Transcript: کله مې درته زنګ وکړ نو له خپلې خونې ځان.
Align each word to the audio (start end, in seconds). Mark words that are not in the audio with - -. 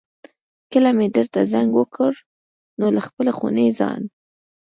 کله 0.71 0.89
مې 0.97 1.07
درته 1.15 1.41
زنګ 1.51 1.69
وکړ 1.75 2.11
نو 2.79 2.85
له 2.95 3.01
خپلې 3.07 3.31
خونې 3.37 3.67
ځان. 3.79 4.01